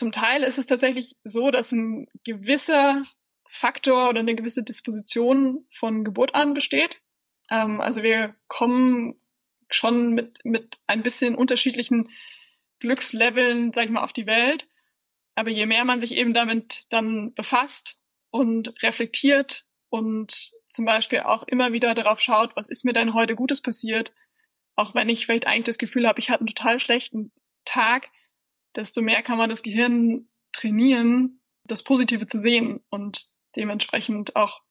[0.00, 3.04] Zum Teil ist es tatsächlich so, dass ein gewisser
[3.46, 6.96] Faktor oder eine gewisse Disposition von Geburt an besteht.
[7.50, 9.20] Ähm, also wir kommen
[9.68, 12.08] schon mit, mit ein bisschen unterschiedlichen
[12.78, 14.68] Glücksleveln, sag ich mal, auf die Welt.
[15.34, 17.98] Aber je mehr man sich eben damit dann befasst
[18.30, 23.34] und reflektiert und zum Beispiel auch immer wieder darauf schaut, was ist mir denn heute
[23.34, 24.14] Gutes passiert,
[24.76, 27.32] auch wenn ich vielleicht eigentlich das Gefühl habe, ich hatte einen total schlechten
[27.66, 28.08] Tag,
[28.76, 34.62] desto mehr kann man das Gehirn trainieren, das Positive zu sehen und dementsprechend auch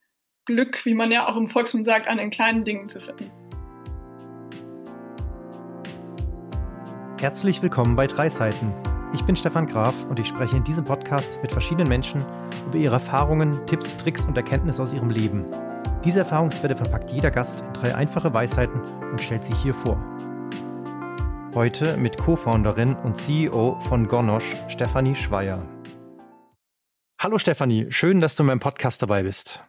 [0.45, 3.31] Glück, wie man ja auch im Volksmund sagt, an den kleinen Dingen zu finden.
[7.19, 8.73] Herzlich willkommen bei Drei Seiten.
[9.13, 12.23] Ich bin Stefan Graf und ich spreche in diesem Podcast mit verschiedenen Menschen
[12.65, 15.45] über ihre Erfahrungen, Tipps, Tricks und Erkenntnisse aus ihrem Leben.
[16.05, 18.79] Diese Erfahrungswerte verpackt jeder Gast in drei einfache Weisheiten
[19.11, 19.97] und stellt sie hier vor.
[21.59, 25.67] Heute mit Co-Founderin und CEO von Gonosch, Stefanie Schweier.
[27.19, 29.61] Hallo Stefanie, schön, dass du in meinem Podcast dabei bist.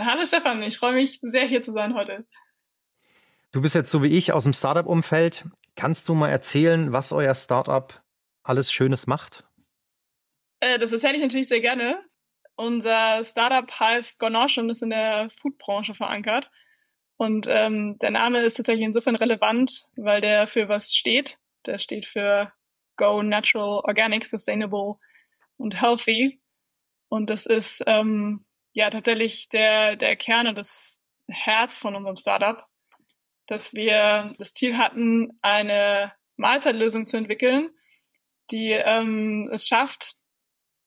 [0.00, 2.24] Hallo Stefan, ich freue mich sehr hier zu sein heute.
[3.50, 5.46] Du bist jetzt so wie ich aus dem Startup-Umfeld.
[5.74, 7.92] Kannst du mal erzählen, was euer Startup
[8.44, 9.42] alles Schönes macht?
[10.60, 12.04] Äh, das erzähle ich natürlich sehr gerne.
[12.54, 16.52] Unser Startup heißt Gonosh und ist in der Foodbranche verankert.
[17.22, 21.38] Und ähm, der Name ist tatsächlich insofern relevant, weil der für was steht.
[21.66, 22.52] Der steht für
[22.96, 24.96] Go Natural, Organic, Sustainable
[25.56, 26.40] und Healthy.
[27.08, 32.66] Und das ist ähm, ja tatsächlich der, der Kern und das Herz von unserem Startup,
[33.46, 37.70] dass wir das Ziel hatten, eine Mahlzeitlösung zu entwickeln,
[38.50, 40.16] die ähm, es schafft,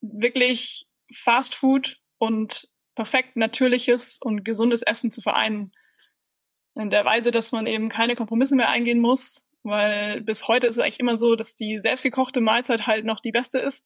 [0.02, 5.72] wirklich Fast Food und perfekt natürliches und gesundes Essen zu vereinen.
[6.76, 10.76] In der Weise, dass man eben keine Kompromisse mehr eingehen muss, weil bis heute ist
[10.76, 13.86] es eigentlich immer so, dass die selbstgekochte Mahlzeit halt noch die beste ist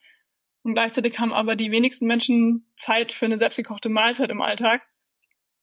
[0.64, 4.82] und gleichzeitig haben aber die wenigsten Menschen Zeit für eine selbstgekochte Mahlzeit im Alltag.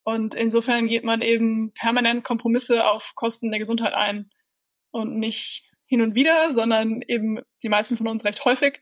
[0.05, 4.31] Und insofern geht man eben permanent Kompromisse auf Kosten der Gesundheit ein.
[4.91, 8.81] Und nicht hin und wieder, sondern eben die meisten von uns recht häufig.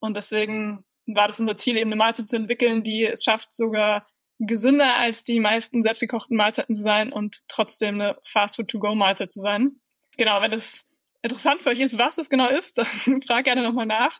[0.00, 4.06] Und deswegen war das unser Ziel, eben eine Mahlzeit zu entwickeln, die es schafft, sogar
[4.46, 9.80] gesünder als die meisten selbstgekochten Mahlzeiten zu sein und trotzdem eine Fast-Food-to-go-Mahlzeit zu sein.
[10.16, 10.88] Genau, wenn das
[11.22, 14.18] interessant für euch ist, was es genau ist, dann frag gerne nochmal nach.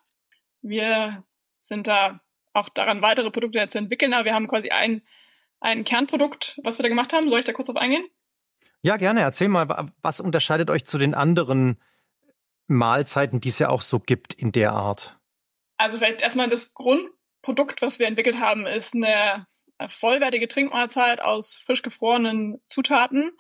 [0.63, 1.25] Wir
[1.59, 2.21] sind da
[2.53, 5.03] auch daran, weitere Produkte zu entwickeln, aber wir haben quasi ein,
[5.61, 7.29] ein Kernprodukt, was wir da gemacht haben.
[7.29, 8.05] Soll ich da kurz auf eingehen?
[8.83, 9.21] Ja, gerne.
[9.21, 11.81] Erzähl mal, was unterscheidet euch zu den anderen
[12.67, 15.19] Mahlzeiten, die es ja auch so gibt in der Art?
[15.77, 19.47] Also vielleicht erstmal das Grundprodukt, was wir entwickelt haben, ist eine
[19.89, 23.31] vollwertige Trinkmahlzeit aus frisch gefrorenen Zutaten,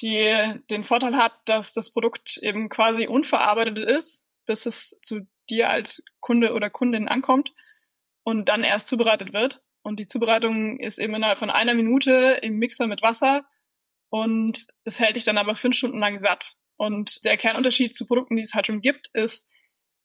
[0.00, 5.70] die den Vorteil hat, dass das Produkt eben quasi unverarbeitet ist, bis es zu dir
[5.70, 7.52] als Kunde oder Kundin ankommt
[8.22, 9.62] und dann erst zubereitet wird.
[9.82, 13.44] Und die Zubereitung ist eben innerhalb von einer Minute im Mixer mit Wasser
[14.10, 16.56] und es hält dich dann aber fünf Stunden lang satt.
[16.76, 19.50] Und der Kernunterschied zu Produkten, die es halt schon gibt, ist,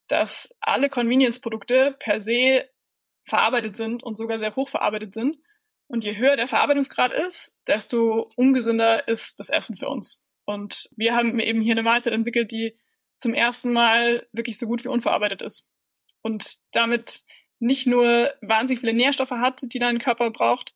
[0.08, 2.70] dass alle Convenience-Produkte per se
[3.24, 5.38] verarbeitet sind und sogar sehr hoch verarbeitet sind.
[5.88, 10.23] Und je höher der Verarbeitungsgrad ist, desto ungesünder ist das Essen für uns.
[10.46, 12.78] Und wir haben eben hier eine Mahlzeit entwickelt, die
[13.18, 15.69] zum ersten Mal wirklich so gut wie unverarbeitet ist.
[16.22, 17.24] Und damit
[17.59, 20.75] nicht nur wahnsinnig viele Nährstoffe hat, die dein Körper braucht,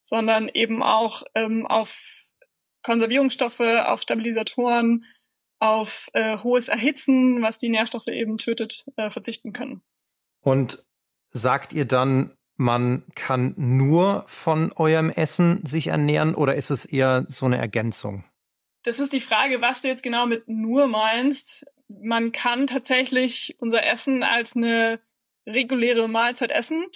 [0.00, 2.26] sondern eben auch ähm, auf
[2.82, 5.04] Konservierungsstoffe, auf Stabilisatoren,
[5.60, 9.82] auf äh, hohes Erhitzen, was die Nährstoffe eben tötet, äh, verzichten können.
[10.40, 10.84] Und
[11.30, 17.24] sagt ihr dann, man kann nur von eurem Essen sich ernähren oder ist es eher
[17.28, 18.24] so eine Ergänzung?
[18.84, 23.84] Das ist die Frage, was du jetzt genau mit nur meinst man kann tatsächlich unser
[23.84, 25.00] Essen als eine
[25.46, 26.86] reguläre Mahlzeit essen,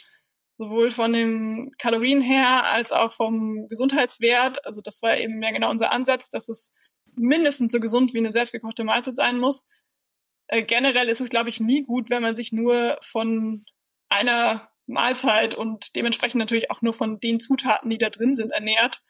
[0.59, 4.65] sowohl von den Kalorien her als auch vom Gesundheitswert.
[4.67, 6.75] Also das war eben mehr genau unser Ansatz, dass es
[7.15, 9.67] mindestens so gesund wie eine selbstgekochte Mahlzeit sein muss.
[10.49, 13.65] Äh, generell ist es, glaube ich, nie gut, wenn man sich nur von
[14.09, 19.03] einer Mahlzeit und dementsprechend natürlich auch nur von den Zutaten, die da drin sind, ernährt.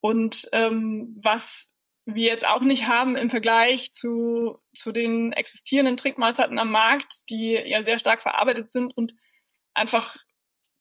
[0.00, 6.58] Und ähm, was wir jetzt auch nicht haben im Vergleich zu, zu den existierenden Trinkmahlzeiten
[6.58, 9.14] am Markt, die ja sehr stark verarbeitet sind und
[9.74, 10.16] einfach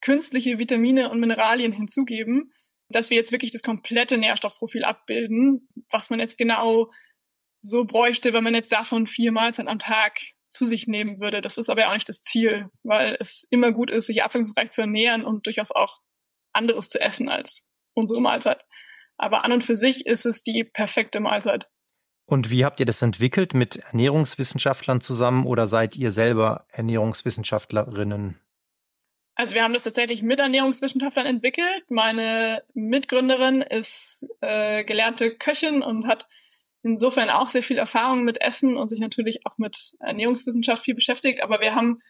[0.02, 2.52] künstliche Vitamine und Mineralien hinzugeben,
[2.90, 6.92] dass wir jetzt wirklich das komplette Nährstoffprofil abbilden, was man jetzt genau
[7.62, 10.20] so bräuchte, wenn man jetzt davon vier Mahlzeiten am Tag
[10.52, 11.42] zu sich nehmen würde.
[11.42, 14.82] Das ist aber auch nicht das Ziel, weil es immer gut ist, sich abwechslungsreich zu
[14.82, 16.00] ernähren und durchaus auch
[16.54, 18.64] anderes zu essen als unsere Mahlzeit.
[19.18, 21.68] Aber an und für sich ist es die perfekte Mahlzeit.
[22.26, 23.54] Und wie habt ihr das entwickelt?
[23.54, 28.40] Mit Ernährungswissenschaftlern zusammen oder seid ihr selber Ernährungswissenschaftlerinnen?
[29.36, 31.84] Also wir haben das tatsächlich mit Ernährungswissenschaftlern entwickelt.
[31.90, 36.28] Meine Mitgründerin ist äh, gelernte Köchin und hat
[36.84, 41.42] insofern auch sehr viel Erfahrung mit Essen und sich natürlich auch mit Ernährungswissenschaft viel beschäftigt.
[41.42, 42.02] Aber wir haben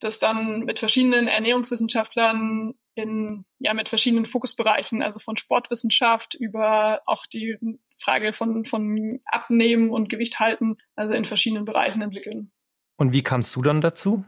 [0.00, 7.26] das dann mit verschiedenen Ernährungswissenschaftlern in, ja, mit verschiedenen Fokusbereichen, also von Sportwissenschaft über auch
[7.26, 7.56] die
[7.98, 12.50] Frage von, von Abnehmen und Gewicht halten, also in verschiedenen Bereichen entwickeln.
[12.96, 14.24] Und wie kamst du dann dazu?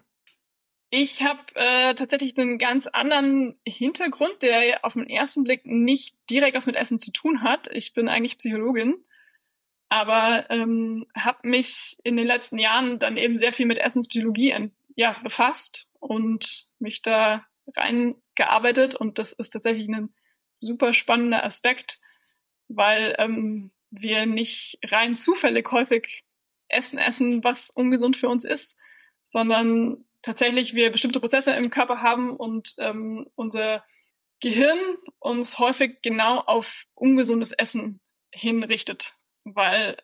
[0.91, 6.55] Ich habe äh, tatsächlich einen ganz anderen Hintergrund, der auf den ersten Blick nicht direkt
[6.55, 7.69] was mit Essen zu tun hat.
[7.73, 9.03] Ich bin eigentlich Psychologin,
[9.93, 15.21] aber ähm, habe mich in den letzten Jahren dann eben sehr viel mit Essenspsychologie ja,
[15.23, 17.45] befasst und mich da
[17.77, 18.95] reingearbeitet.
[18.95, 20.15] Und das ist tatsächlich ein
[20.61, 22.01] super spannender Aspekt,
[22.69, 26.25] weil ähm, wir nicht rein zufällig häufig
[26.69, 28.79] Essen essen, was ungesund für uns ist,
[29.27, 33.85] sondern tatsächlich wir bestimmte Prozesse im Körper haben und ähm, unser
[34.41, 34.79] Gehirn
[35.19, 38.01] uns häufig genau auf ungesundes Essen
[38.33, 39.19] hinrichtet.
[39.45, 39.97] Weil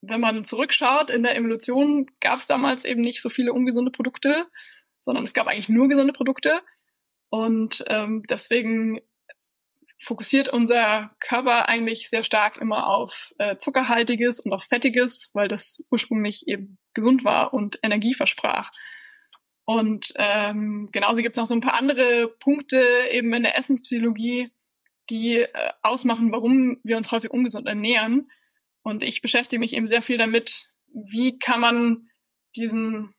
[0.00, 4.46] wenn man zurückschaut, in der Evolution gab es damals eben nicht so viele ungesunde Produkte,
[5.00, 6.60] sondern es gab eigentlich nur gesunde Produkte.
[7.28, 9.00] Und ähm, deswegen
[9.98, 15.82] fokussiert unser Körper eigentlich sehr stark immer auf äh, zuckerhaltiges und auf fettiges, weil das
[15.90, 18.70] ursprünglich eben gesund war und Energie versprach.
[19.64, 24.50] Und ähm, genauso gibt es noch so ein paar andere Punkte eben in der Essenspsychologie,
[25.10, 25.48] die äh,
[25.82, 28.30] ausmachen, warum wir uns häufig ungesund ernähren.
[28.86, 32.08] Und ich beschäftige mich eben sehr viel damit, wie kann man
[32.54, 33.16] diesen,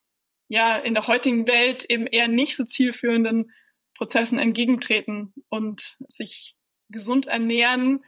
[0.48, 3.52] ja, in der heutigen Welt eben eher nicht so zielführenden
[3.94, 6.56] Prozessen entgegentreten und sich
[6.88, 8.06] gesund ernähren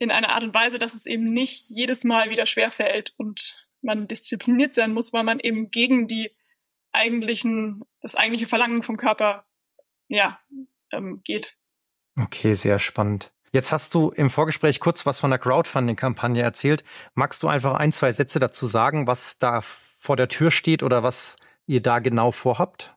[0.00, 4.08] in einer Art und Weise, dass es eben nicht jedes Mal wieder schwerfällt und man
[4.08, 6.34] diszipliniert sein muss, weil man eben gegen die
[6.90, 9.46] eigentlichen, das eigentliche Verlangen vom Körper,
[10.08, 10.40] ja,
[10.90, 11.56] ähm, geht.
[12.16, 13.32] Okay, sehr spannend.
[13.54, 16.84] Jetzt hast du im Vorgespräch kurz was von der Crowdfunding-Kampagne erzählt.
[17.14, 21.02] Magst du einfach ein, zwei Sätze dazu sagen, was da vor der Tür steht oder
[21.02, 22.96] was ihr da genau vorhabt?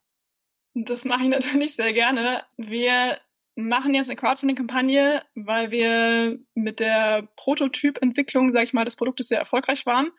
[0.74, 2.44] Das mache ich natürlich sehr gerne.
[2.56, 3.18] Wir
[3.56, 9.40] machen jetzt eine Crowdfunding-Kampagne, weil wir mit der Prototypentwicklung, sage ich mal, des Produktes sehr
[9.40, 10.10] erfolgreich waren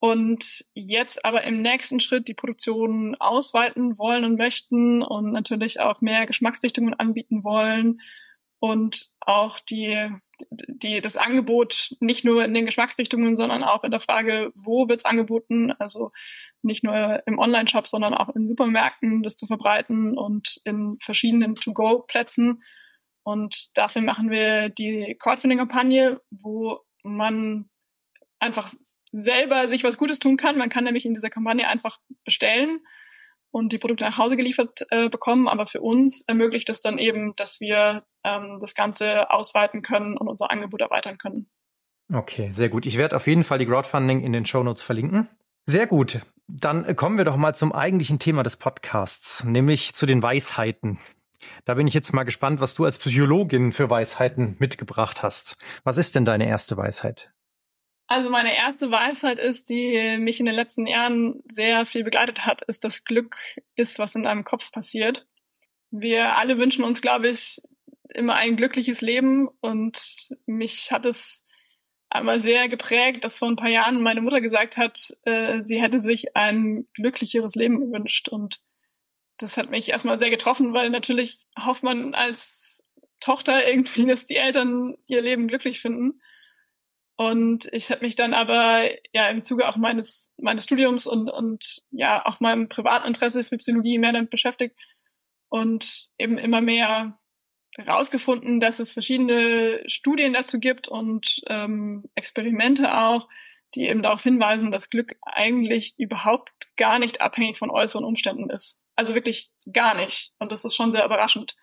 [0.00, 6.00] und jetzt aber im nächsten Schritt die Produktion ausweiten wollen und möchten und natürlich auch
[6.00, 8.00] mehr Geschmacksrichtungen anbieten wollen
[8.64, 10.08] und auch die,
[10.50, 15.00] die, das Angebot nicht nur in den Geschmacksrichtungen, sondern auch in der Frage, wo wird
[15.00, 16.12] es angeboten, also
[16.62, 22.62] nicht nur im Online-Shop, sondern auch in Supermärkten das zu verbreiten und in verschiedenen To-Go-Plätzen.
[23.22, 27.68] Und dafür machen wir die Crowdfunding-Kampagne, wo man
[28.38, 28.72] einfach
[29.12, 30.56] selber sich was Gutes tun kann.
[30.56, 32.80] Man kann nämlich in dieser Kampagne einfach bestellen
[33.54, 35.46] und die Produkte nach Hause geliefert äh, bekommen.
[35.46, 40.28] Aber für uns ermöglicht es dann eben, dass wir ähm, das Ganze ausweiten können und
[40.28, 41.46] unser Angebot erweitern können.
[42.12, 42.84] Okay, sehr gut.
[42.84, 45.28] Ich werde auf jeden Fall die Crowdfunding in den Show Notes verlinken.
[45.66, 46.20] Sehr gut.
[46.48, 50.98] Dann kommen wir doch mal zum eigentlichen Thema des Podcasts, nämlich zu den Weisheiten.
[51.64, 55.56] Da bin ich jetzt mal gespannt, was du als Psychologin für Weisheiten mitgebracht hast.
[55.84, 57.33] Was ist denn deine erste Weisheit?
[58.06, 62.62] Also meine erste Weisheit ist, die mich in den letzten Jahren sehr viel begleitet hat,
[62.62, 63.36] ist, dass Glück
[63.76, 65.26] ist, was in deinem Kopf passiert.
[65.90, 67.62] Wir alle wünschen uns, glaube ich,
[68.14, 71.46] immer ein glückliches Leben und mich hat es
[72.10, 76.00] einmal sehr geprägt, dass vor ein paar Jahren meine Mutter gesagt hat, äh, sie hätte
[76.00, 78.60] sich ein glücklicheres Leben gewünscht und
[79.38, 82.84] das hat mich erstmal sehr getroffen, weil natürlich hofft man als
[83.18, 86.20] Tochter irgendwie, dass die Eltern ihr Leben glücklich finden.
[87.16, 91.82] Und ich habe mich dann aber ja im Zuge auch meines meines Studiums und und
[91.90, 94.76] ja auch meinem Privatinteresse für Psychologie mehr damit beschäftigt
[95.48, 97.18] und eben immer mehr
[97.76, 103.28] herausgefunden, dass es verschiedene Studien dazu gibt und ähm, Experimente auch,
[103.74, 108.82] die eben darauf hinweisen, dass Glück eigentlich überhaupt gar nicht abhängig von äußeren Umständen ist.
[108.96, 110.32] Also wirklich gar nicht.
[110.38, 111.56] Und das ist schon sehr überraschend.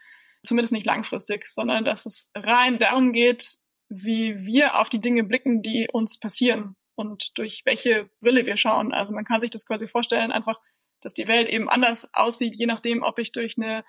[0.43, 3.57] Zumindest nicht langfristig, sondern dass es rein darum geht,
[3.91, 8.93] wie wir auf die Dinge blicken, die uns passieren und durch welche Brille wir schauen.
[8.93, 10.61] Also man kann sich das quasi vorstellen, einfach,
[11.01, 13.83] dass die Welt eben anders aussieht, je nachdem, ob ich durch eine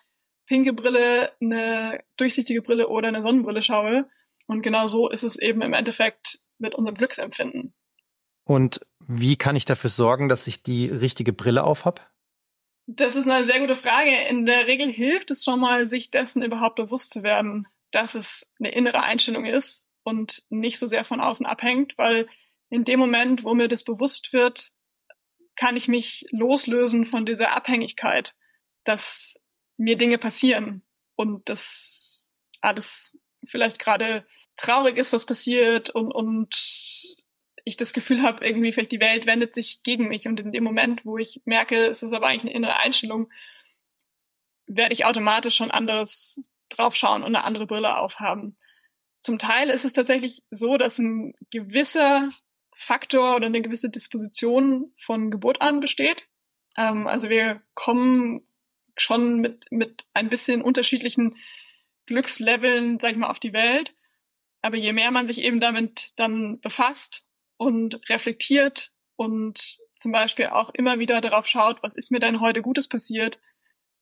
[0.47, 4.09] pinke Brille, eine durchsichtige Brille oder eine Sonnenbrille schaue.
[4.47, 7.73] Und genau so ist es eben im Endeffekt mit unserem Glücksempfinden.
[8.45, 12.11] Und wie kann ich dafür sorgen, dass ich die richtige Brille aufhab?
[12.87, 14.11] Das ist eine sehr gute Frage.
[14.29, 18.53] In der Regel hilft es schon mal, sich dessen überhaupt bewusst zu werden, dass es
[18.59, 22.29] eine innere Einstellung ist und nicht so sehr von außen abhängt, weil
[22.71, 24.73] in dem Moment, wo mir das bewusst wird,
[25.57, 28.35] kann ich mich loslösen von dieser Abhängigkeit,
[28.85, 29.43] dass
[29.77, 30.83] mir Dinge passieren
[31.17, 32.27] und dass
[32.61, 36.57] alles vielleicht gerade traurig ist, was passiert und, und
[37.65, 40.65] ich das Gefühl habe, irgendwie vielleicht die Welt wendet sich gegen mich und in dem
[40.65, 43.31] Moment, wo ich merke, es ist aber eigentlich eine innere Einstellung,
[44.67, 48.57] werde ich automatisch schon anderes draufschauen und eine andere Brille aufhaben.
[49.23, 52.31] Zum Teil ist es tatsächlich so, dass ein gewisser
[52.75, 56.27] Faktor oder eine gewisse Disposition von Geburt an besteht.
[56.77, 58.43] Ähm, also wir kommen
[58.97, 61.37] schon mit, mit ein bisschen unterschiedlichen
[62.07, 63.95] Glücksleveln, sag ich mal, auf die Welt.
[64.61, 67.25] Aber je mehr man sich eben damit dann befasst
[67.57, 72.61] und reflektiert und zum Beispiel auch immer wieder darauf schaut, was ist mir denn heute
[72.61, 73.41] Gutes passiert,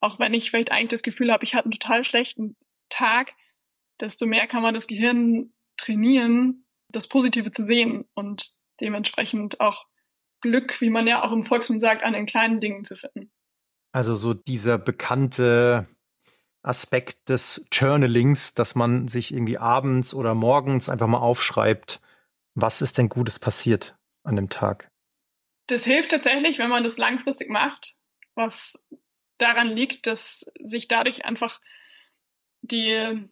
[0.01, 2.57] auch wenn ich vielleicht eigentlich das Gefühl habe, ich hatte einen total schlechten
[2.89, 3.35] Tag,
[4.01, 9.87] desto mehr kann man das Gehirn trainieren, das Positive zu sehen und dementsprechend auch
[10.41, 13.31] Glück, wie man ja auch im Volksmund sagt, an den kleinen Dingen zu finden.
[13.93, 15.87] Also so dieser bekannte
[16.63, 22.01] Aspekt des Journalings, dass man sich irgendwie abends oder morgens einfach mal aufschreibt,
[22.55, 24.91] was ist denn Gutes passiert an dem Tag?
[25.67, 27.95] Das hilft tatsächlich, wenn man das langfristig macht,
[28.35, 28.85] was
[29.39, 31.61] daran liegt, dass sich dadurch einfach
[32.63, 33.29] die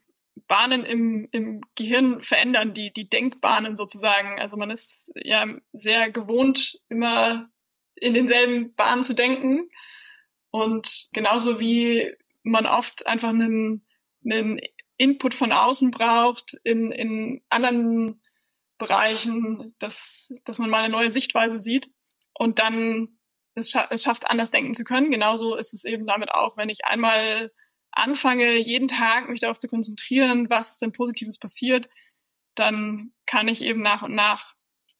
[0.46, 4.40] Bahnen im, im Gehirn verändern, die, die Denkbahnen sozusagen.
[4.40, 7.50] Also man ist ja sehr gewohnt, immer
[7.94, 9.68] in denselben Bahnen zu denken.
[10.50, 13.86] Und genauso wie man oft einfach einen,
[14.24, 14.60] einen
[14.96, 18.22] Input von außen braucht in, in anderen
[18.78, 21.90] Bereichen, dass, dass man mal eine neue Sichtweise sieht
[22.32, 23.18] und dann
[23.54, 25.10] es, scha es schafft, anders denken zu können.
[25.10, 27.52] Genauso ist es eben damit auch, wenn ich einmal
[27.92, 31.88] anfange, jeden Tag mich darauf zu konzentrieren, was ist denn Positives passiert,
[32.54, 34.54] dann kann ich eben nach und nach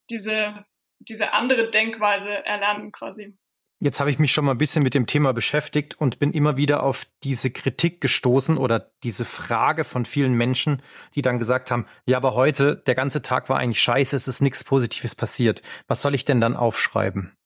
[0.09, 0.65] diese,
[0.99, 3.37] diese andere Denkweise erlernen quasi.
[3.81, 6.57] Jetzt habe ich mich schon mal ein bisschen mit dem Thema beschäftigt und bin immer
[6.57, 10.81] wieder auf diese Kritik gestoßen oder diese Frage von vielen Menschen,
[11.15, 14.41] die dann gesagt haben, ja, aber heute, der ganze Tag war eigentlich scheiße, es ist
[14.41, 15.61] nichts Positives passiert.
[15.87, 17.37] Was soll ich denn dann aufschreiben?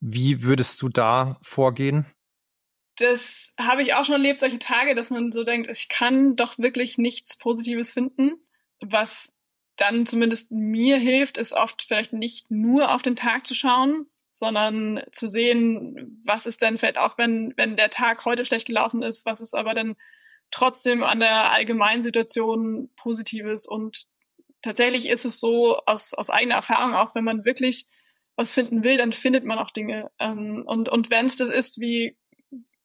[0.00, 2.06] Wie würdest du da vorgehen?
[2.96, 6.58] Das habe ich auch schon erlebt, solche Tage, dass man so denkt, ich kann doch
[6.58, 8.32] wirklich nichts Positives finden.
[8.80, 9.38] Was
[9.76, 15.02] dann zumindest mir hilft, ist oft vielleicht nicht nur auf den Tag zu schauen, sondern
[15.12, 19.26] zu sehen, was ist denn vielleicht auch, wenn, wenn der Tag heute schlecht gelaufen ist,
[19.26, 19.96] was ist aber denn
[20.50, 23.66] trotzdem an der allgemeinen Situation Positives.
[23.66, 24.06] Und
[24.62, 27.86] tatsächlich ist es so, aus, aus eigener Erfahrung, auch wenn man wirklich
[28.36, 30.10] was finden will, dann findet man auch Dinge.
[30.18, 32.16] Ähm, und und wenn es das ist, wie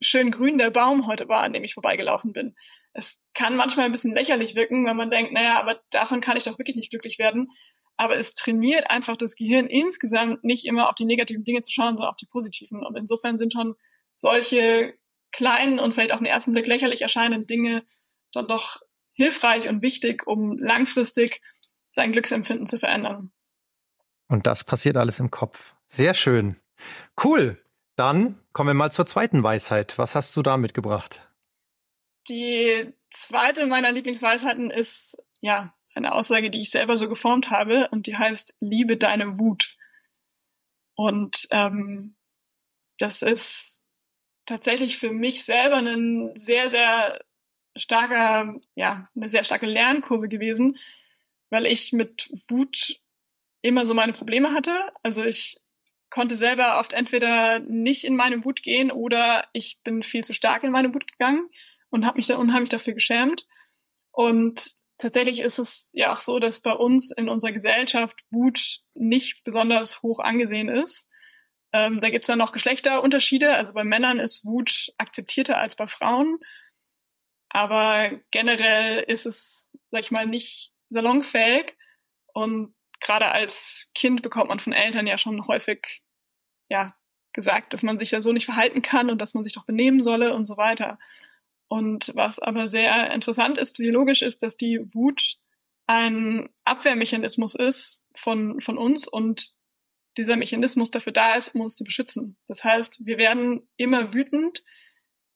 [0.02, 2.56] schön grün der Baum heute war, an dem ich vorbeigelaufen bin.
[2.94, 6.44] Es kann manchmal ein bisschen lächerlich wirken, wenn man denkt, naja, aber davon kann ich
[6.44, 7.50] doch wirklich nicht glücklich werden.
[7.98, 11.98] Aber es trainiert einfach das Gehirn insgesamt nicht immer auf die negativen Dinge zu schauen,
[11.98, 12.84] sondern auf die positiven.
[12.84, 13.76] Und insofern sind schon
[14.16, 14.96] solche
[15.32, 17.86] kleinen und vielleicht auf den ersten Blick lächerlich erscheinenden Dinge
[18.34, 18.82] dann doch
[19.14, 21.42] hilfreich und wichtig, um langfristig
[21.90, 23.32] sein Glücksempfinden zu verändern.
[24.28, 25.76] Und das passiert alles im Kopf.
[25.88, 26.56] Sehr schön.
[27.22, 27.62] Cool.
[27.96, 29.98] Dann kommen wir mal zur zweiten Weisheit.
[29.98, 31.28] Was hast du da mitgebracht?
[32.28, 38.08] Die zweite meiner Lieblingsweisheiten ist, ja, eine Aussage, die ich selber so geformt habe und
[38.08, 39.76] die heißt, liebe deine Wut.
[40.96, 42.16] Und ähm,
[42.98, 43.84] das ist
[44.46, 47.20] tatsächlich für mich selber ein sehr, sehr
[47.76, 50.78] starker, ja, eine sehr starke Lernkurve gewesen,
[51.50, 53.00] weil ich mit Wut
[53.62, 54.92] immer so meine Probleme hatte.
[55.04, 55.61] Also ich
[56.12, 60.64] konnte selber oft entweder nicht in meine Wut gehen oder ich bin viel zu stark
[60.64, 61.50] in meine Wut gegangen
[61.90, 63.48] und habe mich dann unheimlich dafür geschämt.
[64.12, 69.44] Und tatsächlich ist es ja auch so, dass bei uns in unserer Gesellschaft Wut nicht
[69.44, 71.10] besonders hoch angesehen ist.
[71.74, 73.56] Ähm, da gibt es dann noch Geschlechterunterschiede.
[73.56, 76.40] Also bei Männern ist Wut akzeptierter als bei Frauen.
[77.50, 81.78] Aber generell ist es, sag ich mal, nicht salonfähig.
[82.34, 86.02] Und gerade als Kind bekommt man von Eltern ja schon häufig
[86.70, 86.96] ja
[87.34, 90.04] gesagt, dass man sich ja so nicht verhalten kann und dass man sich doch benehmen
[90.04, 91.00] solle und so weiter.
[91.68, 95.38] Und was aber sehr interessant ist, psychologisch ist, dass die Wut
[95.88, 99.56] ein Abwehrmechanismus ist von, von uns und
[100.18, 102.38] dieser Mechanismus dafür da ist, um uns zu beschützen.
[102.48, 104.64] Das heißt, wir werden immer wütend,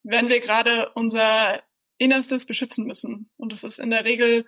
[0.04, 1.64] wenn wir gerade unser
[1.98, 3.30] Innerstes beschützen müssen.
[3.38, 4.46] Und das ist in der Regel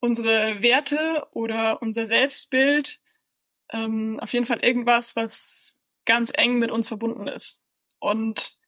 [0.00, 3.00] unsere Werte oder unser Selbstbild,
[3.72, 7.64] ähm, auf jeden Fall irgendwas, was ganz eng mit uns verbunden ist.
[7.98, 8.58] Und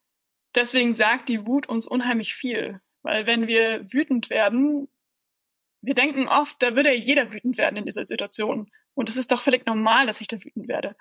[0.55, 4.89] deswegen sagt die Wut uns unheimlich viel, weil wenn wir wütend werden,
[5.81, 8.71] wir denken oft, da würde jeder wütend werden in dieser Situation.
[8.95, 10.97] Und es ist doch völlig normal, dass ich da wütend werde.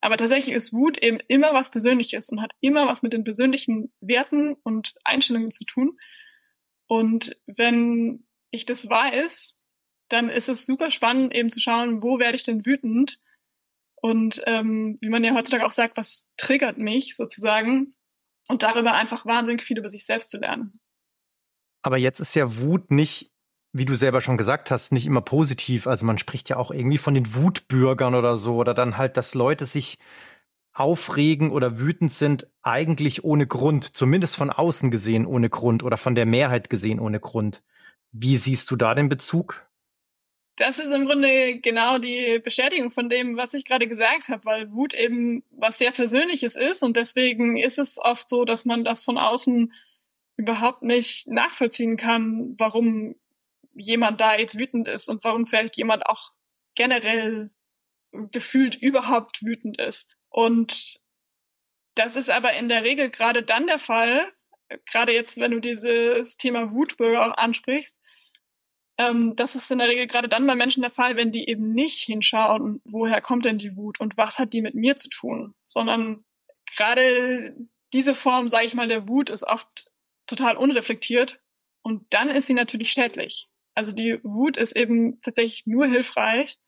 [0.00, 3.92] Aber tatsächlich ist Wut eben immer was Persönliches und hat immer was mit den persönlichen
[4.00, 5.98] Werten und Einstellungen zu tun.
[6.88, 9.60] Und wenn ich das weiß,
[10.08, 13.20] dann ist es super spannend, eben zu schauen, wo werde ich denn wütend?
[14.02, 17.94] Und ähm, wie man ja heutzutage auch sagt, was triggert mich sozusagen?
[18.48, 20.80] Und darüber einfach wahnsinnig viel über sich selbst zu lernen.
[21.82, 23.30] Aber jetzt ist ja Wut nicht,
[23.72, 25.86] wie du selber schon gesagt hast, nicht immer positiv.
[25.86, 28.56] Also man spricht ja auch irgendwie von den Wutbürgern oder so.
[28.56, 29.98] Oder dann halt, dass Leute sich
[30.74, 36.14] aufregen oder wütend sind, eigentlich ohne Grund, zumindest von außen gesehen ohne Grund oder von
[36.14, 37.62] der Mehrheit gesehen ohne Grund.
[38.10, 39.66] Wie siehst du da den Bezug?
[40.56, 44.72] Das ist im Grunde genau die Bestätigung von dem, was ich gerade gesagt habe, weil
[44.72, 49.02] Wut eben was sehr Persönliches ist und deswegen ist es oft so, dass man das
[49.04, 49.72] von außen
[50.36, 53.16] überhaupt nicht nachvollziehen kann, warum
[53.74, 56.32] jemand da jetzt wütend ist und warum vielleicht jemand auch
[56.74, 57.50] generell
[58.30, 60.14] gefühlt überhaupt wütend ist.
[60.28, 61.00] Und
[61.94, 64.30] das ist aber in der Regel gerade dann der Fall,
[64.90, 68.01] gerade jetzt, wenn du dieses Thema Wutbürger auch ansprichst,
[69.10, 71.72] ähm, das ist in der Regel gerade dann bei Menschen der Fall, wenn die eben
[71.72, 75.54] nicht hinschauen, woher kommt denn die Wut und was hat die mit mir zu tun,
[75.66, 76.24] sondern
[76.76, 77.56] gerade
[77.92, 79.90] diese Form, sage ich mal, der Wut ist oft
[80.26, 81.40] total unreflektiert
[81.82, 83.48] und dann ist sie natürlich schädlich.
[83.74, 86.58] Also die Wut ist eben tatsächlich nur hilfreich,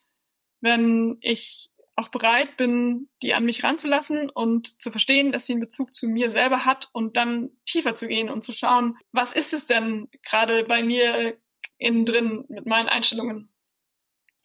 [0.60, 5.60] wenn ich auch bereit bin, die an mich ranzulassen und zu verstehen, dass sie einen
[5.60, 9.52] Bezug zu mir selber hat und dann tiefer zu gehen und zu schauen, was ist
[9.52, 11.36] es denn gerade bei mir
[11.78, 13.48] innen drin mit meinen Einstellungen,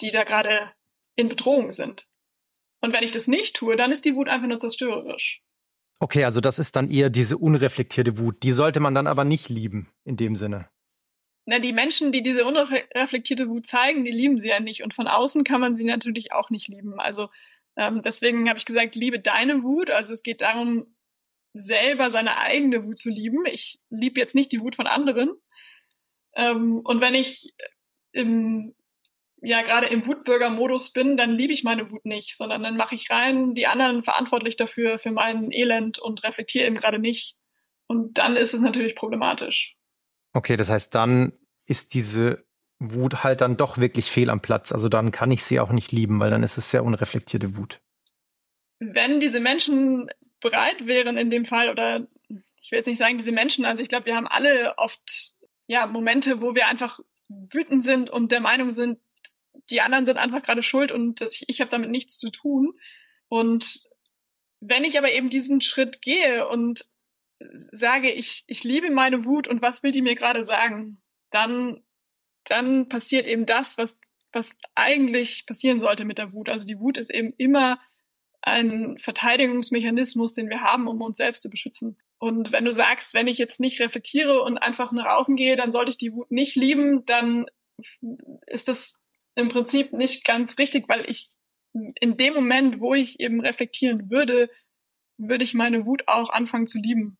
[0.01, 0.71] die da gerade
[1.15, 2.07] in Bedrohung sind.
[2.81, 5.43] Und wenn ich das nicht tue, dann ist die Wut einfach nur zerstörerisch.
[5.99, 8.41] Okay, also das ist dann eher diese unreflektierte Wut.
[8.43, 10.69] Die sollte man dann aber nicht lieben, in dem Sinne.
[11.45, 14.83] Na, die Menschen, die diese unreflektierte Wut zeigen, die lieben sie ja nicht.
[14.83, 16.99] Und von außen kann man sie natürlich auch nicht lieben.
[16.99, 17.29] Also
[17.75, 19.91] ähm, deswegen habe ich gesagt, liebe deine Wut.
[19.91, 20.95] Also es geht darum,
[21.53, 23.45] selber seine eigene Wut zu lieben.
[23.45, 25.31] Ich liebe jetzt nicht die Wut von anderen,
[26.39, 27.53] ähm, und wenn ich
[28.13, 28.73] im,
[29.41, 33.09] ja, gerade im Wutbürger-Modus bin, dann liebe ich meine Wut nicht, sondern dann mache ich
[33.09, 37.35] rein die anderen verantwortlich dafür, für mein Elend und reflektiere eben gerade nicht.
[37.87, 39.75] Und dann ist es natürlich problematisch.
[40.33, 41.33] Okay, das heißt, dann
[41.65, 42.45] ist diese
[42.79, 44.71] Wut halt dann doch wirklich fehl am Platz.
[44.71, 47.81] Also dann kann ich sie auch nicht lieben, weil dann ist es sehr unreflektierte Wut.
[48.79, 52.07] Wenn diese Menschen bereit wären in dem Fall, oder
[52.61, 55.35] ich will jetzt nicht sagen diese Menschen, also ich glaube, wir haben alle oft
[55.69, 58.97] ja, Momente, wo wir einfach wütend sind und der Meinung sind,
[59.69, 62.73] die anderen sind einfach gerade schuld und ich, ich habe damit nichts zu tun.
[63.27, 63.87] Und
[64.61, 66.85] wenn ich aber eben diesen Schritt gehe und
[67.39, 71.83] sage, ich, ich liebe meine Wut und was will die mir gerade sagen, dann,
[72.45, 74.01] dann passiert eben das, was,
[74.31, 76.49] was eigentlich passieren sollte mit der Wut.
[76.49, 77.79] Also die Wut ist eben immer
[78.41, 82.01] ein Verteidigungsmechanismus, den wir haben, um uns selbst zu beschützen.
[82.19, 85.71] Und wenn du sagst, wenn ich jetzt nicht reflektiere und einfach nach außen gehe, dann
[85.71, 87.45] sollte ich die Wut nicht lieben, dann
[88.45, 89.01] ist das
[89.35, 91.31] im Prinzip nicht ganz richtig, weil ich
[91.73, 94.49] in dem Moment, wo ich eben reflektieren würde,
[95.17, 97.17] würde ich meine Wut auch anfangen zu lieben.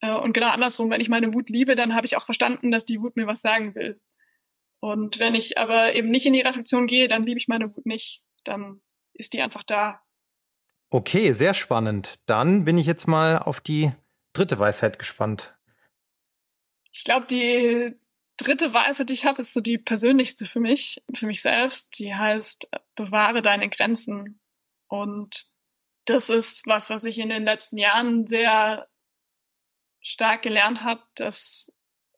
[0.00, 2.84] Äh, und genau andersrum, wenn ich meine Wut liebe, dann habe ich auch verstanden, dass
[2.84, 4.00] die Wut mir was sagen will.
[4.80, 7.86] Und wenn ich aber eben nicht in die Reflexion gehe, dann liebe ich meine Wut
[7.86, 8.22] nicht.
[8.44, 8.80] Dann
[9.14, 10.00] ist die einfach da.
[10.90, 12.14] Okay, sehr spannend.
[12.26, 13.92] Dann bin ich jetzt mal auf die
[14.36, 15.56] dritte Weisheit gespannt.
[16.92, 17.94] Ich glaube, die
[18.36, 21.98] dritte Weisheit, die ich habe, ist so die persönlichste für mich, für mich selbst.
[21.98, 24.40] Die heißt, bewahre deine Grenzen.
[24.88, 25.50] Und
[26.04, 28.88] das ist was, was ich in den letzten Jahren sehr
[30.00, 31.72] stark gelernt habe, dass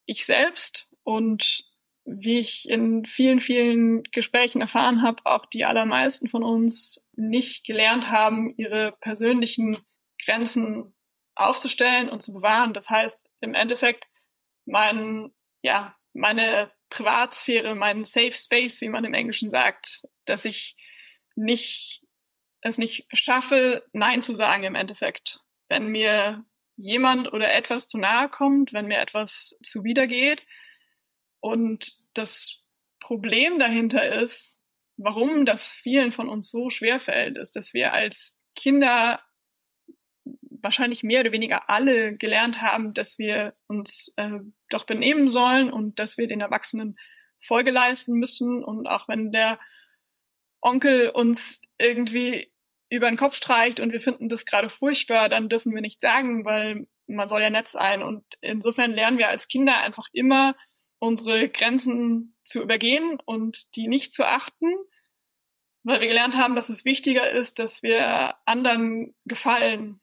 [0.05, 1.65] ich selbst und
[2.05, 8.11] wie ich in vielen, vielen Gesprächen erfahren habe, auch die allermeisten von uns nicht gelernt
[8.11, 9.79] haben, ihre persönlichen
[10.25, 10.95] Grenzen
[11.39, 12.75] aufzustellen und zu bewahren.
[12.75, 14.07] Das heißt im Endeffekt
[14.67, 15.31] mein,
[15.63, 20.77] ja, meine Privatsphäre, meinen Safe Space, wie man im Englischen sagt, dass ich
[21.37, 22.03] nicht,
[22.61, 25.41] es nicht schaffe, Nein zu sagen im Endeffekt.
[25.69, 26.45] Wenn mir
[26.77, 30.45] jemand oder etwas zu nahe kommt, wenn mir etwas zuwidergeht
[31.41, 32.65] und das
[33.01, 34.61] Problem dahinter ist,
[34.97, 39.23] warum das vielen von uns so schwer fällt, ist, dass wir als Kinder
[40.63, 44.41] wahrscheinlich mehr oder weniger alle gelernt haben, dass wir uns äh,
[44.71, 46.97] doch benehmen sollen und dass wir den Erwachsenen
[47.39, 48.65] Folge leisten müssen.
[48.65, 49.59] Und auch wenn der
[50.61, 52.53] Onkel uns irgendwie
[52.91, 56.45] über den Kopf streicht und wir finden das gerade furchtbar, dann dürfen wir nicht sagen,
[56.45, 58.03] weil man soll ja nett sein.
[58.03, 60.57] Und insofern lernen wir als Kinder einfach immer,
[60.99, 64.67] unsere Grenzen zu übergehen und die nicht zu achten
[65.89, 70.01] weil wir gelernt haben, dass es wichtiger ist, dass wir anderen gefallen.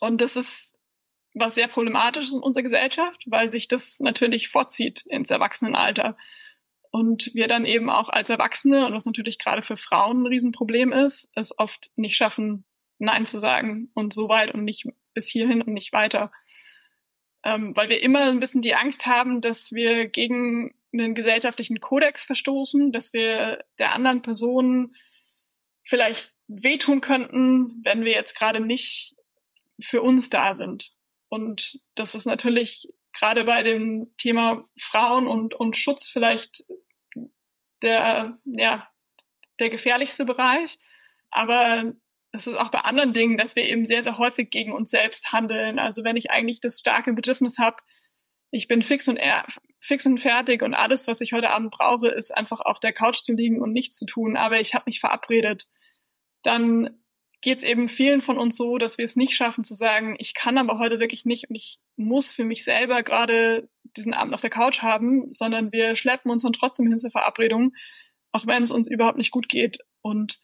[0.00, 0.76] Und das ist
[1.34, 6.16] was sehr problematisch in unserer Gesellschaft, weil sich das natürlich vorzieht ins Erwachsenenalter.
[6.90, 10.92] Und wir dann eben auch als Erwachsene, und was natürlich gerade für Frauen ein Riesenproblem
[10.92, 12.64] ist, es oft nicht schaffen,
[12.98, 16.32] Nein zu sagen und so weit und nicht bis hierhin und nicht weiter.
[17.44, 22.24] Ähm, weil wir immer ein bisschen die Angst haben, dass wir gegen einen gesellschaftlichen Kodex
[22.24, 24.96] verstoßen, dass wir der anderen Person
[25.84, 29.14] vielleicht wehtun könnten, wenn wir jetzt gerade nicht
[29.82, 30.92] für uns da sind.
[31.28, 36.64] Und das ist natürlich gerade bei dem Thema Frauen und, und Schutz vielleicht
[37.82, 38.88] der, ja,
[39.58, 40.78] der gefährlichste Bereich.
[41.30, 41.92] Aber
[42.32, 45.32] es ist auch bei anderen Dingen, dass wir eben sehr, sehr häufig gegen uns selbst
[45.32, 45.78] handeln.
[45.78, 47.76] Also wenn ich eigentlich das starke Bedürfnis habe,
[48.52, 49.20] ich bin fix und,
[49.80, 53.18] fix und fertig und alles, was ich heute Abend brauche, ist einfach auf der Couch
[53.18, 55.68] zu liegen und nichts zu tun, aber ich habe mich verabredet,
[56.42, 56.99] dann
[57.40, 60.34] geht es eben vielen von uns so, dass wir es nicht schaffen zu sagen, ich
[60.34, 64.42] kann aber heute wirklich nicht und ich muss für mich selber gerade diesen Abend auf
[64.42, 67.72] der Couch haben, sondern wir schleppen uns dann trotzdem hin zur Verabredung,
[68.32, 69.78] auch wenn es uns überhaupt nicht gut geht.
[70.02, 70.38] Und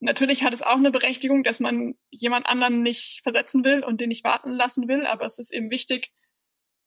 [0.00, 4.08] natürlich hat es auch eine Berechtigung, dass man jemand anderen nicht versetzen will und den
[4.08, 6.12] nicht warten lassen will, aber es ist eben wichtig,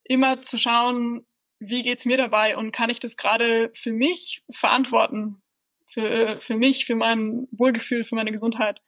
[0.03, 1.25] immer zu schauen,
[1.60, 5.41] wie geht's mir dabei und kann ich das gerade für mich verantworten,
[5.88, 8.81] für, für mich, für mein Wohlgefühl, für meine Gesundheit.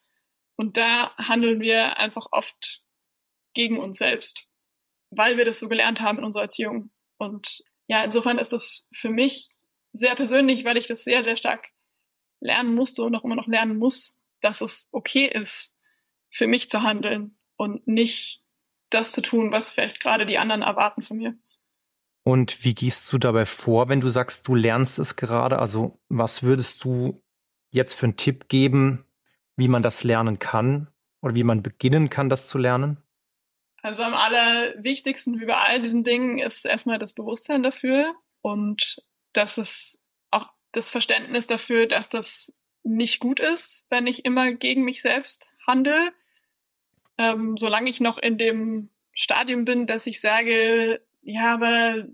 [0.58, 2.84] Und da handeln wir einfach oft
[3.54, 4.48] gegen uns selbst,
[5.12, 6.91] weil wir das so gelernt haben in unserer Erziehung.
[7.17, 9.50] Und ja, insofern ist das für mich
[9.93, 11.70] sehr persönlich, weil ich das sehr, sehr stark
[12.39, 15.78] lernen musste und auch immer noch lernen muss, dass es okay ist,
[16.30, 18.43] für mich zu handeln und nicht
[18.89, 21.38] das zu tun, was vielleicht gerade die anderen erwarten von mir.
[22.24, 25.60] Und wie gehst du dabei vor, wenn du sagst, du lernst es gerade?
[25.60, 27.24] Also was würdest du
[27.72, 29.07] jetzt für einen Tipp geben,
[29.58, 30.88] wie man das lernen kann
[31.22, 32.98] oder wie man beginnen kann, das zu lernen?
[33.82, 39.02] Also am allerwichtigsten wie bei all diesen Dingen ist erstmal das Bewusstsein dafür und
[39.34, 40.00] dass es
[40.32, 45.50] auch das Verständnis dafür, dass das nicht gut ist, wenn ich immer gegen mich selbst
[45.65, 46.12] handle.
[47.17, 52.08] Ähm, solange ich noch in dem Stadium bin, dass ich sage, ja, aber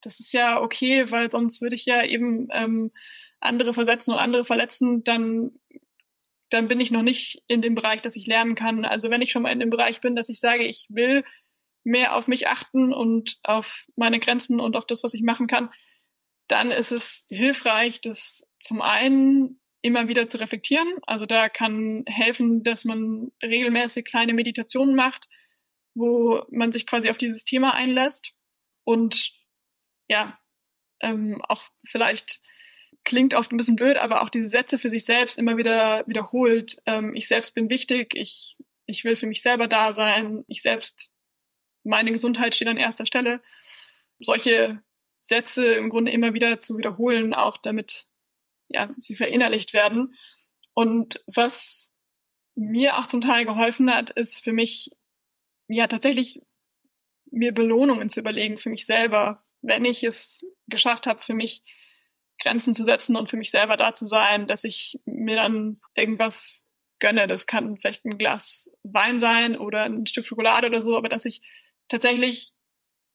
[0.00, 2.92] das ist ja okay, weil sonst würde ich ja eben ähm,
[3.40, 5.52] andere versetzen und andere verletzen, dann
[6.52, 8.84] dann bin ich noch nicht in dem Bereich, dass ich lernen kann.
[8.84, 11.24] Also wenn ich schon mal in dem Bereich bin, dass ich sage, ich will
[11.84, 15.70] mehr auf mich achten und auf meine Grenzen und auf das, was ich machen kann,
[16.48, 20.88] dann ist es hilfreich, das zum einen immer wieder zu reflektieren.
[21.06, 25.28] Also da kann helfen, dass man regelmäßig kleine Meditationen macht,
[25.94, 28.34] wo man sich quasi auf dieses Thema einlässt
[28.84, 29.32] und
[30.08, 30.38] ja,
[31.00, 32.42] ähm, auch vielleicht
[33.04, 36.80] klingt oft ein bisschen blöd, aber auch diese Sätze für sich selbst immer wieder wiederholt.
[36.86, 41.14] Ähm, ich selbst bin wichtig, ich, ich will für mich selber da sein, ich selbst,
[41.84, 43.40] meine Gesundheit steht an erster Stelle.
[44.20, 44.82] Solche
[45.20, 48.06] Sätze im Grunde immer wieder zu wiederholen, auch damit
[48.68, 50.14] ja, sie verinnerlicht werden.
[50.74, 51.96] Und was
[52.54, 54.90] mir auch zum Teil geholfen hat, ist für mich
[55.68, 56.42] ja tatsächlich
[57.30, 61.64] mir Belohnungen zu überlegen für mich selber, wenn ich es geschafft habe, für mich
[62.42, 66.66] Grenzen zu setzen und für mich selber da zu sein, dass ich mir dann irgendwas
[66.98, 67.26] gönne.
[67.26, 71.24] Das kann vielleicht ein Glas Wein sein oder ein Stück Schokolade oder so, aber dass
[71.24, 71.42] ich
[71.88, 72.52] tatsächlich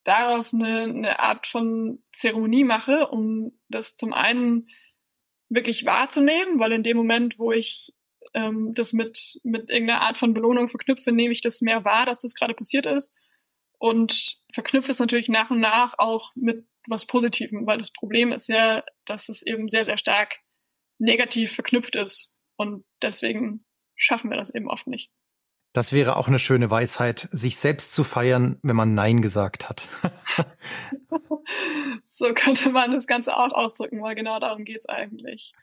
[0.04, 4.70] daraus eine, eine Art von Zeremonie mache, um das zum einen
[5.50, 7.94] wirklich wahrzunehmen, weil in dem Moment, wo ich
[8.34, 12.20] ähm, das mit, mit irgendeiner Art von Belohnung verknüpfe, nehme ich das mehr wahr, dass
[12.20, 13.18] das gerade passiert ist
[13.78, 18.48] und verknüpfe es natürlich nach und nach auch mit was Positivem, weil das Problem ist
[18.48, 20.40] ja, dass es eben sehr, sehr stark
[20.98, 22.38] negativ verknüpft ist.
[22.56, 25.12] Und deswegen schaffen wir das eben oft nicht.
[25.74, 29.88] Das wäre auch eine schöne Weisheit, sich selbst zu feiern, wenn man Nein gesagt hat.
[32.08, 35.54] so könnte man das Ganze auch ausdrücken, weil genau darum geht es eigentlich.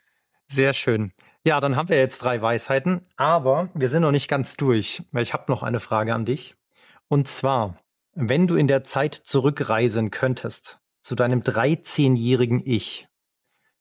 [0.47, 1.13] Sehr schön.
[1.43, 5.23] Ja, dann haben wir jetzt drei Weisheiten, aber wir sind noch nicht ganz durch, weil
[5.23, 6.55] ich habe noch eine Frage an dich.
[7.09, 7.79] Und zwar,
[8.13, 13.07] wenn du in der Zeit zurückreisen könntest, zu deinem 13-jährigen Ich,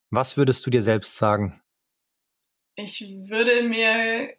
[0.10, 1.62] was würdest du dir selbst sagen?
[2.76, 4.36] Ich würde mir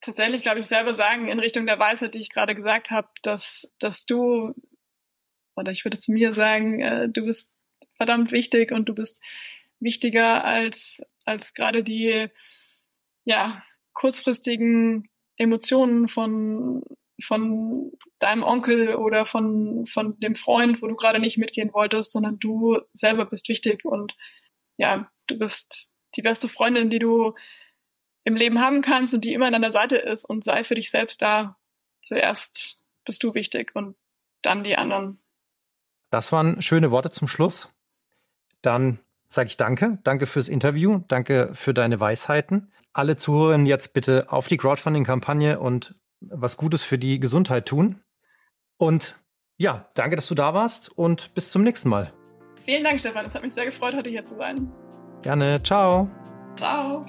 [0.00, 3.74] tatsächlich, glaube ich, selber sagen, in Richtung der Weisheit, die ich gerade gesagt habe, dass,
[3.80, 4.54] dass du,
[5.56, 7.54] oder ich würde zu mir sagen, äh, du bist
[7.96, 9.22] verdammt wichtig und du bist
[9.80, 12.28] wichtiger als, als gerade die,
[13.24, 16.84] ja, kurzfristigen Emotionen von
[17.20, 22.38] von deinem Onkel oder von, von dem Freund, wo du gerade nicht mitgehen wolltest, sondern
[22.38, 24.16] du selber bist wichtig und
[24.76, 27.34] ja, du bist die beste Freundin, die du
[28.24, 30.90] im Leben haben kannst und die immer an deiner Seite ist und sei für dich
[30.90, 31.56] selbst da.
[32.00, 33.96] Zuerst bist du wichtig und
[34.42, 35.20] dann die anderen.
[36.10, 37.74] Das waren schöne Worte zum Schluss.
[38.62, 39.98] Dann sage ich danke.
[40.02, 41.00] Danke fürs Interview.
[41.08, 42.72] Danke für deine Weisheiten.
[42.92, 48.00] Alle Zuhörerinnen jetzt bitte auf die Crowdfunding-Kampagne und was Gutes für die Gesundheit tun.
[48.76, 49.20] Und
[49.56, 52.12] ja, danke, dass du da warst und bis zum nächsten Mal.
[52.64, 53.26] Vielen Dank, Stefan.
[53.26, 54.70] Es hat mich sehr gefreut, heute hier zu sein.
[55.22, 55.62] Gerne.
[55.62, 56.08] Ciao.
[56.56, 57.04] Ciao.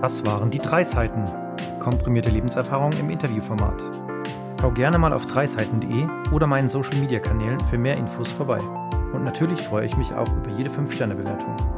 [0.00, 1.24] Das waren die drei Seiten.
[1.80, 3.82] Komprimierte Lebenserfahrung im Interviewformat.
[4.60, 8.60] Schau gerne mal auf dreiseiten.de oder meinen Social Media Kanälen für mehr Infos vorbei.
[9.12, 11.77] Und natürlich freue ich mich auch über jede 5-Sterne-Bewertung.